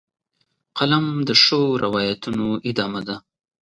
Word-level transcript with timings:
قلم 0.77 1.05
د 1.27 1.29
ښو 1.43 1.61
روایتونو 1.83 2.47
ادامه 2.69 3.01
ده 3.07 3.15